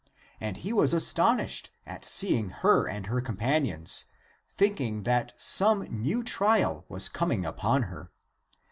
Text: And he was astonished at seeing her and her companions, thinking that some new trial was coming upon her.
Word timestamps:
And 0.39 0.57
he 0.57 0.73
was 0.73 0.95
astonished 0.95 1.69
at 1.85 2.05
seeing 2.05 2.49
her 2.49 2.87
and 2.87 3.05
her 3.05 3.21
companions, 3.21 4.05
thinking 4.57 5.03
that 5.03 5.33
some 5.37 5.83
new 5.91 6.23
trial 6.23 6.85
was 6.89 7.07
coming 7.07 7.45
upon 7.45 7.83
her. 7.83 8.11